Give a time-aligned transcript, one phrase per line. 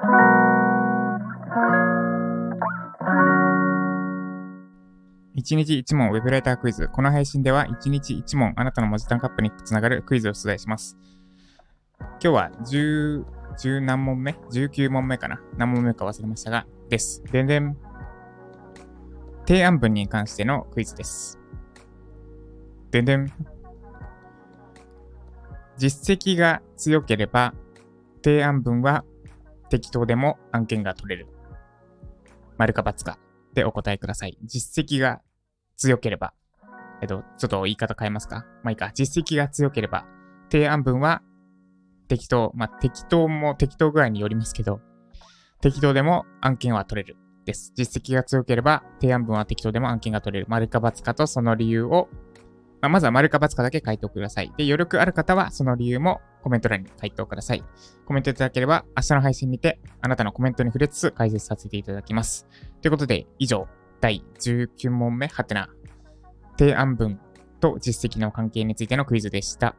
[0.00, 0.06] 1
[5.56, 6.88] 日1問ウェブライタークイズ。
[6.88, 10.96] この配信では1日1問あなたの文字タンカップにつながるクイズを出題します。
[11.98, 13.26] 今日は10、
[13.58, 15.38] 10何問目 ?19 問目かな？
[15.58, 17.22] 何問目か忘れましたが、です。
[17.30, 17.76] でんでん。
[19.46, 21.38] 提案文に関してのクイズです。
[22.90, 23.30] でんでん。
[25.76, 27.52] 実績が強ければ、
[28.24, 29.04] 提案文は
[29.70, 31.28] 適当でも案件が取れる。
[32.58, 33.18] 丸か×か
[33.54, 34.36] でお答えください。
[34.44, 35.22] 実績が
[35.78, 36.34] 強ければ、
[37.00, 38.44] えっと、ちょっと言い方変えますか？
[38.62, 38.90] まあいいか。
[38.92, 40.04] 実績が強ければ、
[40.50, 41.22] 提案文は
[42.08, 42.52] 適当。
[42.54, 44.80] まあ適当も適当具合によりますけど、
[45.62, 47.16] 適当でも案件は取れる。
[47.46, 47.72] です。
[47.74, 50.46] 実績が強ければ、提案文は適当でも案件が取れる。
[50.50, 52.10] 丸か×かとその理由を、
[52.80, 54.52] まあ、まずは丸か×かだけ回答ください。
[54.56, 57.64] で、余力ある方はその理由もコメント欄に回答ください。
[58.06, 62.46] コメントいただければ、明日の配信にて、あなたのコメントに触れつつ解説させていただきます。
[62.80, 63.68] ということで、以上、
[64.00, 65.68] 第19問目、ハテナ、
[66.58, 67.20] 提案文
[67.60, 69.76] と実績の関係についてのクイズでした。